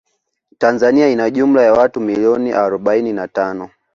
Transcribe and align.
Tanzania 0.57 1.09
ina 1.09 1.29
jumla 1.29 1.63
ya 1.63 1.73
watu 1.73 1.99
milioni 1.99 2.51
arobaini 2.51 3.13
na 3.13 3.27
tano 3.27 3.69